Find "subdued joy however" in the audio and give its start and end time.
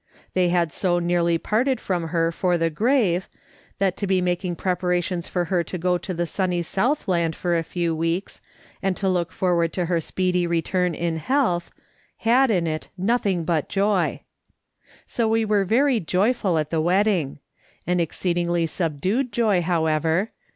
18.67-20.31